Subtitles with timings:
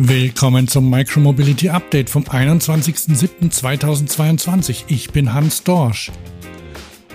[0.00, 4.84] Willkommen zum Micromobility Update vom 21.07.2022.
[4.86, 6.12] Ich bin Hans Dorsch.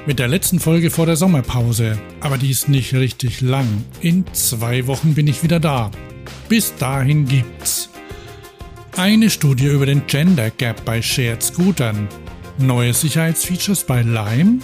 [0.06, 3.86] Mit der letzten Folge vor der Sommerpause, aber die ist nicht richtig lang.
[4.02, 5.92] In zwei Wochen bin ich wieder da.
[6.50, 7.88] Bis dahin gibt's
[8.98, 12.10] eine Studie über den Gender Gap bei Shared Scootern,
[12.58, 14.60] neue Sicherheitsfeatures bei Lime,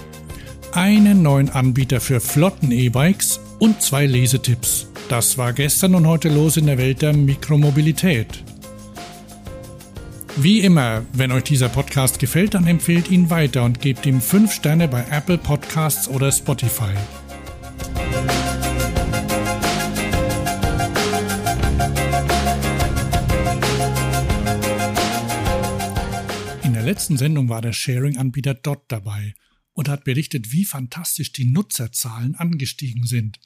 [0.73, 4.88] einen neuen Anbieter für flotten E-Bikes und zwei Lesetipps.
[5.09, 8.43] Das war gestern und heute los in der Welt der Mikromobilität.
[10.37, 14.53] Wie immer, wenn euch dieser Podcast gefällt, dann empfehlt ihn weiter und gebt ihm 5
[14.53, 16.93] Sterne bei Apple Podcasts oder Spotify.
[26.61, 29.33] In der letzten Sendung war der Sharing-Anbieter Dot dabei
[29.73, 33.39] und hat berichtet, wie fantastisch die Nutzerzahlen angestiegen sind.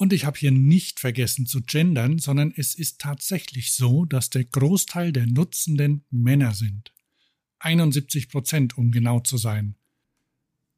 [0.00, 4.44] Und ich habe hier nicht vergessen zu gendern, sondern es ist tatsächlich so, dass der
[4.44, 6.94] Großteil der Nutzenden Männer sind.
[7.58, 9.74] 71 Prozent, um genau zu sein.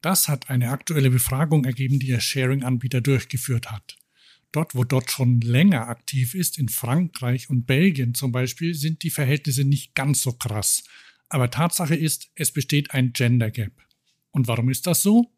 [0.00, 3.96] Das hat eine aktuelle Befragung ergeben, die der Sharing-Anbieter durchgeführt hat.
[4.50, 9.10] Dort, wo dort schon länger aktiv ist, in Frankreich und Belgien zum Beispiel, sind die
[9.10, 10.82] Verhältnisse nicht ganz so krass.
[11.28, 13.86] Aber Tatsache ist, es besteht ein Gender Gap.
[14.32, 15.32] Und warum ist das so?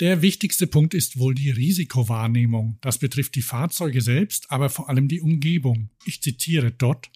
[0.00, 2.78] Der wichtigste Punkt ist wohl die Risikowahrnehmung.
[2.80, 5.90] Das betrifft die Fahrzeuge selbst, aber vor allem die Umgebung.
[6.06, 7.10] Ich zitiere dort.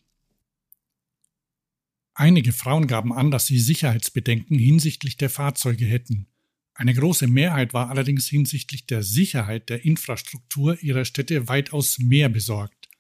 [2.12, 6.26] Einige Frauen gaben an, dass sie Sicherheitsbedenken hinsichtlich der Fahrzeuge hätten.
[6.74, 12.90] Eine große Mehrheit war allerdings hinsichtlich der Sicherheit der Infrastruktur ihrer Städte weitaus mehr besorgt.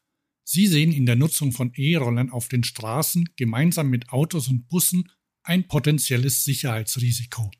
[0.44, 5.10] Sie sehen in der Nutzung von E-Rollern auf den Straßen gemeinsam mit Autos und Bussen
[5.42, 7.50] ein potenzielles Sicherheitsrisiko.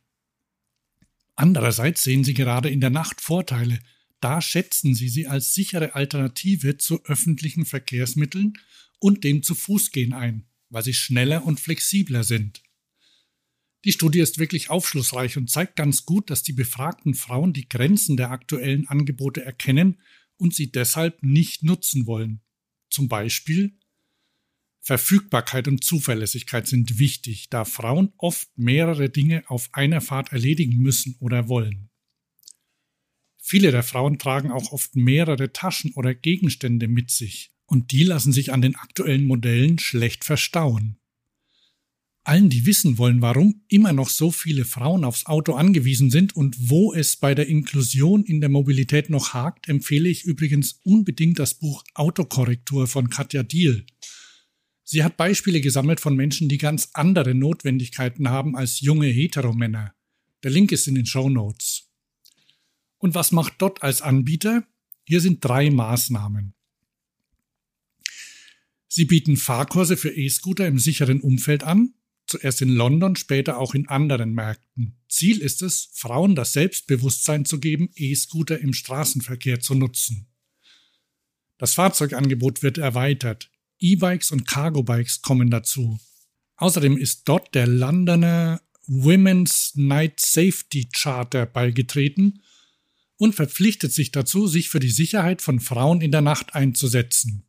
[1.36, 3.80] Andererseits sehen sie gerade in der Nacht Vorteile.
[4.20, 8.54] Da schätzen sie sie als sichere Alternative zu öffentlichen Verkehrsmitteln
[9.00, 12.62] und dem zu Fußgehen ein, weil sie schneller und flexibler sind.
[13.84, 18.16] Die Studie ist wirklich aufschlussreich und zeigt ganz gut, dass die befragten Frauen die Grenzen
[18.16, 20.01] der aktuellen Angebote erkennen
[20.36, 22.40] und sie deshalb nicht nutzen wollen.
[22.89, 23.77] Zum Beispiel
[24.84, 31.17] Verfügbarkeit und Zuverlässigkeit sind wichtig, da Frauen oft mehrere Dinge auf einer Fahrt erledigen müssen
[31.20, 31.89] oder wollen.
[33.39, 38.34] Viele der Frauen tragen auch oft mehrere Taschen oder Gegenstände mit sich, und die lassen
[38.34, 40.98] sich an den aktuellen Modellen schlecht verstauen.
[42.27, 46.56] Allen, die wissen wollen, warum immer noch so viele Frauen aufs Auto angewiesen sind und
[46.58, 51.55] wo es bei der Inklusion in der Mobilität noch hakt, empfehle ich übrigens unbedingt das
[51.55, 53.84] Buch Autokorrektur von Katja Diel.
[54.84, 59.95] Sie hat Beispiele gesammelt von Menschen, die ganz andere Notwendigkeiten haben als junge Heteromänner.
[60.42, 61.89] Der Link ist in den Show Notes.
[62.98, 64.67] Und was macht Dot als Anbieter?
[65.05, 66.55] Hier sind drei Maßnahmen.
[68.89, 71.95] Sie bieten Fahrkurse für E-Scooter im sicheren Umfeld an,
[72.27, 74.96] zuerst in London, später auch in anderen Märkten.
[75.08, 80.28] Ziel ist es, Frauen das Selbstbewusstsein zu geben, E-Scooter im Straßenverkehr zu nutzen.
[81.58, 83.51] Das Fahrzeugangebot wird erweitert.
[83.79, 85.98] E-Bikes und Cargo-Bikes kommen dazu.
[86.57, 92.42] Außerdem ist dort der Londoner Women's Night Safety Charter beigetreten
[93.17, 97.45] und verpflichtet sich dazu, sich für die Sicherheit von Frauen in der Nacht einzusetzen.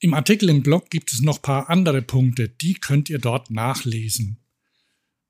[0.00, 3.50] Im Artikel im Blog gibt es noch ein paar andere Punkte, die könnt ihr dort
[3.50, 4.38] nachlesen.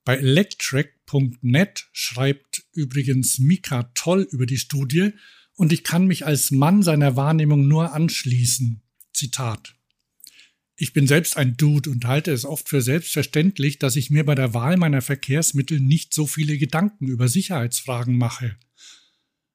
[0.04, 5.12] Bei electric.net schreibt übrigens Mika toll über die Studie
[5.54, 8.80] und ich kann mich als Mann seiner Wahrnehmung nur anschließen.
[9.12, 9.74] Zitat.
[10.76, 14.34] Ich bin selbst ein Dude und halte es oft für selbstverständlich, dass ich mir bei
[14.34, 18.56] der Wahl meiner Verkehrsmittel nicht so viele Gedanken über Sicherheitsfragen mache.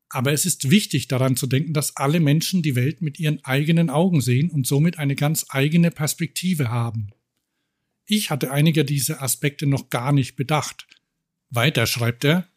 [0.10, 3.90] Aber es ist wichtig daran zu denken, dass alle Menschen die Welt mit ihren eigenen
[3.90, 7.10] Augen sehen und somit eine ganz eigene Perspektive haben.
[8.06, 10.88] Ich hatte einige dieser Aspekte noch gar nicht bedacht.
[11.50, 12.48] Weiter schreibt er,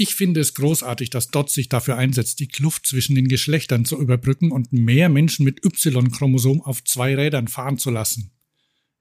[0.00, 4.00] ich finde es großartig, dass Dot sich dafür einsetzt, die Kluft zwischen den Geschlechtern zu
[4.00, 8.30] überbrücken und mehr Menschen mit Y-Chromosom auf zwei Rädern fahren zu lassen.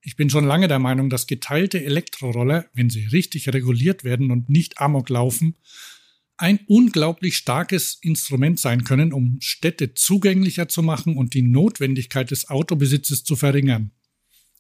[0.02, 4.50] Ich bin schon lange der Meinung, dass geteilte Elektroroller, wenn sie richtig reguliert werden und
[4.50, 5.56] nicht amok laufen,
[6.36, 12.50] ein unglaublich starkes Instrument sein können, um Städte zugänglicher zu machen und die Notwendigkeit des
[12.50, 13.92] Autobesitzes zu verringern.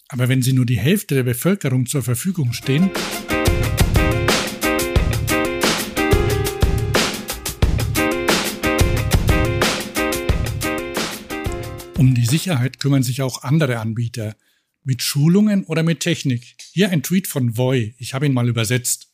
[0.07, 2.91] Aber wenn sie nur die Hälfte der Bevölkerung zur Verfügung stehen,
[11.97, 14.35] Um die Sicherheit kümmern sich auch andere Anbieter.
[14.83, 16.55] Mit Schulungen oder mit Technik.
[16.71, 17.95] Hier ein Tweet von Voy.
[17.97, 19.11] Ich habe ihn mal übersetzt.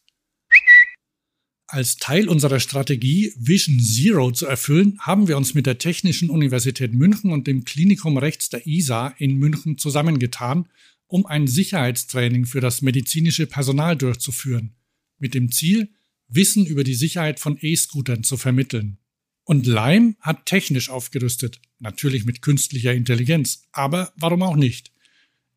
[1.66, 6.94] Als Teil unserer Strategie Vision Zero zu erfüllen, haben wir uns mit der Technischen Universität
[6.94, 10.68] München und dem Klinikum Rechts der ISA in München zusammengetan,
[11.08, 14.76] um ein Sicherheitstraining für das medizinische Personal durchzuführen,
[15.20, 15.90] mit dem Ziel,
[16.28, 18.98] Wissen über die Sicherheit von E-Scootern zu vermitteln.
[19.46, 24.92] Und Lime hat technisch aufgerüstet, natürlich mit künstlicher Intelligenz, aber warum auch nicht?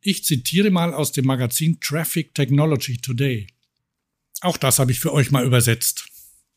[0.02, 3.46] Ich zitiere mal aus dem Magazin Traffic Technology Today.
[4.42, 6.08] Auch das habe ich für euch mal übersetzt.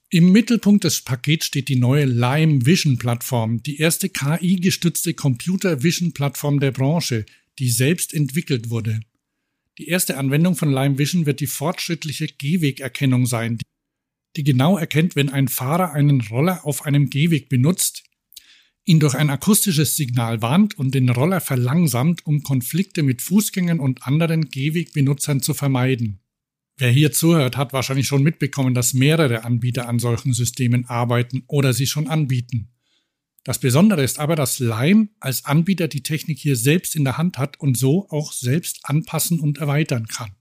[0.09, 6.13] Im Mittelpunkt des Pakets steht die neue Lime Vision Plattform, die erste KI-gestützte Computer Vision
[6.13, 7.25] Plattform der Branche,
[7.59, 8.99] die selbst entwickelt wurde.
[9.77, 13.59] Die erste Anwendung von Lime Vision wird die fortschrittliche Gehwegerkennung sein,
[14.35, 18.03] die genau erkennt, wenn ein Fahrer einen Roller auf einem Gehweg benutzt,
[18.85, 24.07] ihn durch ein akustisches Signal warnt und den Roller verlangsamt, um Konflikte mit Fußgängern und
[24.07, 26.19] anderen Gehwegbenutzern zu vermeiden.
[26.77, 31.73] Wer hier zuhört, hat wahrscheinlich schon mitbekommen, dass mehrere Anbieter an solchen Systemen arbeiten oder
[31.73, 32.69] sie schon anbieten.
[33.43, 37.37] Das Besondere ist aber, dass Lime als Anbieter die Technik hier selbst in der Hand
[37.37, 40.31] hat und so auch selbst anpassen und erweitern kann.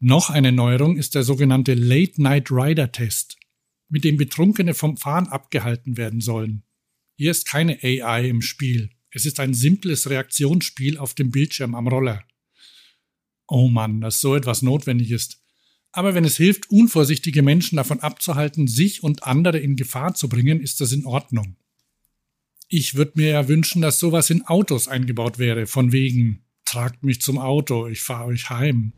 [0.00, 3.38] Noch eine Neuerung ist der sogenannte Late Night Rider Test,
[3.88, 6.63] mit dem Betrunkene vom Fahren abgehalten werden sollen.
[7.16, 8.90] Hier ist keine AI im Spiel.
[9.10, 12.24] Es ist ein simples Reaktionsspiel auf dem Bildschirm am Roller.
[13.46, 15.40] Oh Mann, dass so etwas notwendig ist.
[15.92, 20.60] Aber wenn es hilft, unvorsichtige Menschen davon abzuhalten, sich und andere in Gefahr zu bringen,
[20.60, 21.56] ist das in Ordnung.
[22.68, 27.20] Ich würde mir ja wünschen, dass sowas in Autos eingebaut wäre, von wegen, tragt mich
[27.20, 28.92] zum Auto, ich fahre euch heim.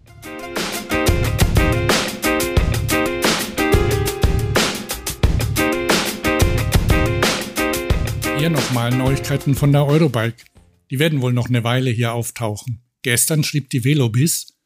[8.46, 10.44] Hier nochmal Neuigkeiten von der Eurobike.
[10.92, 12.80] Die werden wohl noch eine Weile hier auftauchen.
[13.02, 14.56] Gestern schrieb die Velobis,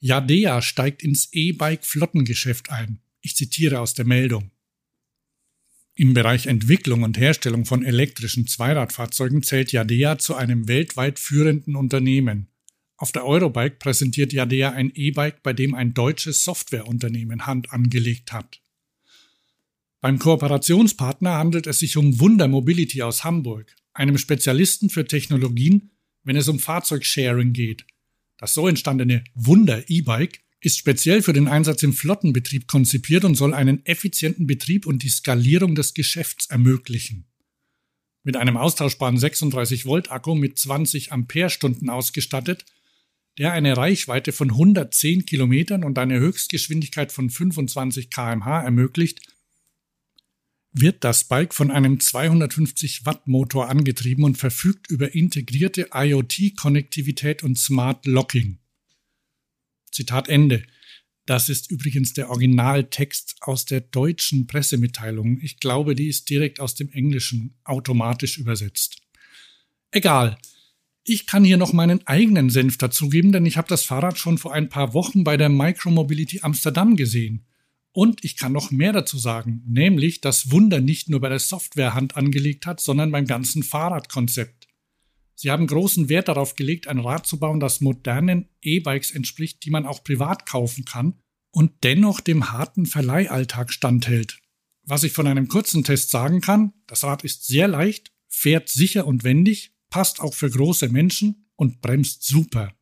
[0.00, 3.00] Yadea steigt ins E-Bike-Flottengeschäft ein.
[3.20, 4.50] Ich zitiere aus der Meldung.
[5.94, 12.48] Im Bereich Entwicklung und Herstellung von elektrischen Zweiradfahrzeugen zählt Yadea zu einem weltweit führenden Unternehmen.
[12.96, 18.61] Auf der Eurobike präsentiert Yadea ein E-Bike, bei dem ein deutsches Softwareunternehmen Hand angelegt hat.
[20.02, 25.92] Beim Kooperationspartner handelt es sich um Wunder Mobility aus Hamburg, einem Spezialisten für Technologien,
[26.24, 27.86] wenn es um Fahrzeugsharing geht,
[28.36, 33.54] das so entstandene Wunder E-Bike ist speziell für den Einsatz im Flottenbetrieb konzipiert und soll
[33.54, 37.26] einen effizienten Betrieb und die Skalierung des Geschäfts ermöglichen.
[38.24, 42.64] Mit einem austauschbaren 36 Volt Akku mit 20 Ampere-Stunden ausgestattet,
[43.38, 49.20] der eine Reichweite von 110 Kilometern und eine Höchstgeschwindigkeit von 25 kmh ermöglicht,
[50.72, 57.58] wird das Bike von einem 250 Watt Motor angetrieben und verfügt über integrierte IoT-Konnektivität und
[57.58, 58.58] Smart Locking.
[59.90, 60.64] Zitat Ende.
[61.26, 65.38] Das ist übrigens der Originaltext aus der deutschen Pressemitteilung.
[65.40, 68.96] Ich glaube, die ist direkt aus dem Englischen automatisch übersetzt.
[69.90, 70.38] Egal.
[71.04, 74.52] Ich kann hier noch meinen eigenen Senf dazugeben, denn ich habe das Fahrrad schon vor
[74.54, 77.44] ein paar Wochen bei der Micromobility Amsterdam gesehen.
[77.92, 81.94] Und ich kann noch mehr dazu sagen, nämlich, dass Wunder nicht nur bei der Software
[81.94, 84.66] Hand angelegt hat, sondern beim ganzen Fahrradkonzept.
[85.34, 89.70] Sie haben großen Wert darauf gelegt, ein Rad zu bauen, das modernen E-Bikes entspricht, die
[89.70, 91.14] man auch privat kaufen kann
[91.50, 94.38] und dennoch dem harten Verleihalltag standhält.
[94.84, 99.06] Was ich von einem kurzen Test sagen kann, das Rad ist sehr leicht, fährt sicher
[99.06, 102.72] und wendig, passt auch für große Menschen und bremst super.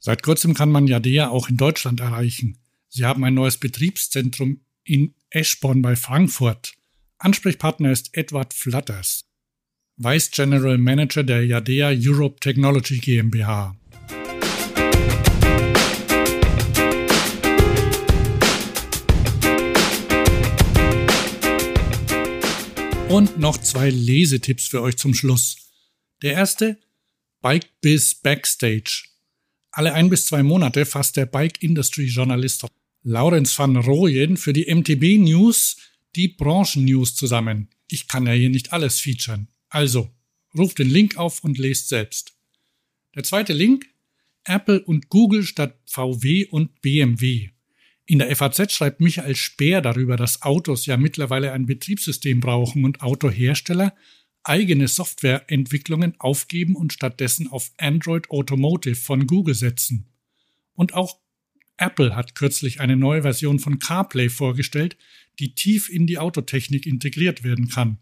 [0.00, 2.58] Seit kurzem kann man Jadea auch in Deutschland erreichen.
[2.96, 6.74] Sie haben ein neues Betriebszentrum in Eschborn bei Frankfurt.
[7.18, 9.24] Ansprechpartner ist Edward Flatters,
[9.96, 13.76] Vice General Manager der Yadea Europe Technology GmbH.
[23.08, 25.56] Und noch zwei Lesetipps für euch zum Schluss.
[26.22, 26.78] Der erste,
[27.42, 29.08] Bike Biz Backstage.
[29.72, 32.64] Alle ein bis zwei Monate fasst der Bike Industry Journalist
[33.06, 35.76] Laurens van Rooyen für die MTB News
[36.16, 37.68] die Branchen-News zusammen.
[37.90, 39.48] Ich kann ja hier nicht alles featuren.
[39.68, 40.10] Also,
[40.56, 42.34] ruft den Link auf und lest selbst.
[43.14, 43.86] Der zweite Link,
[44.44, 47.50] Apple und Google statt VW und BMW.
[48.06, 53.02] In der FAZ schreibt Michael Speer darüber, dass Autos ja mittlerweile ein Betriebssystem brauchen und
[53.02, 53.94] Autohersteller
[54.44, 60.06] eigene Softwareentwicklungen aufgeben und stattdessen auf Android Automotive von Google setzen.
[60.74, 61.18] Und auch
[61.76, 64.96] Apple hat kürzlich eine neue Version von CarPlay vorgestellt,
[65.40, 67.98] die tief in die Autotechnik integriert werden kann.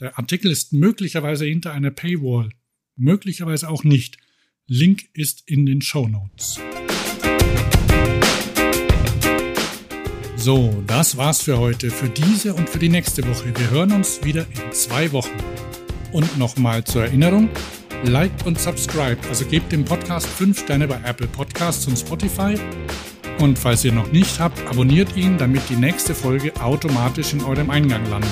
[0.00, 2.50] Der Artikel ist möglicherweise hinter einer Paywall,
[2.96, 4.18] möglicherweise auch nicht.
[4.66, 6.58] Link ist in den Show Notes.
[10.36, 13.52] So, das war's für heute, für diese und für die nächste Woche.
[13.58, 15.36] Wir hören uns wieder in zwei Wochen.
[16.12, 17.50] Und nochmal zur Erinnerung,
[18.04, 22.56] like und subscribe, also gebt dem Podcast 5 Sterne bei Apple Podcasts und Spotify
[23.38, 27.70] und falls ihr noch nicht habt, abonniert ihn, damit die nächste Folge automatisch in eurem
[27.70, 28.30] Eingang landet.